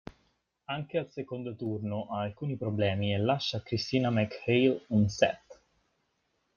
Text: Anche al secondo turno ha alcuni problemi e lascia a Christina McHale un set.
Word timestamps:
Anche 0.65 0.97
al 0.97 1.11
secondo 1.11 1.55
turno 1.55 2.07
ha 2.09 2.21
alcuni 2.21 2.55
problemi 2.55 3.13
e 3.13 3.19
lascia 3.19 3.57
a 3.57 3.61
Christina 3.61 4.09
McHale 4.09 4.85
un 4.87 5.07
set. 5.07 5.61